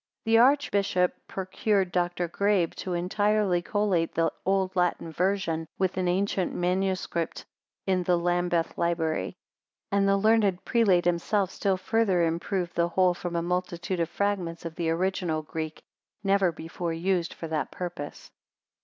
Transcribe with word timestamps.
The 0.25 0.39
archbishop 0.39 1.13
procured 1.27 1.91
Dr. 1.91 2.27
Grabe 2.27 2.73
to 2.77 2.93
entirely 2.95 3.61
collate 3.61 4.15
the 4.15 4.31
old 4.47 4.75
Latin 4.75 5.11
version 5.11 5.67
with 5.77 5.95
an 5.95 6.07
ancient 6.07 6.55
MS. 6.55 7.07
in 7.85 8.01
the 8.01 8.17
Lambeth 8.17 8.75
library; 8.79 9.35
and 9.91 10.07
the 10.09 10.17
learned 10.17 10.65
prelate 10.65 11.05
himself 11.05 11.51
still 11.51 11.77
further 11.77 12.23
improved 12.23 12.73
the 12.73 12.89
whole 12.89 13.13
from 13.13 13.35
a 13.35 13.43
multitude 13.43 13.99
of 13.99 14.09
fragments 14.09 14.65
of 14.65 14.73
the 14.73 14.89
original 14.89 15.43
Greek 15.43 15.83
never 16.23 16.51
before 16.51 16.91
used 16.93 17.31
for 17.35 17.47
that 17.49 17.69
purpose. 17.69 18.31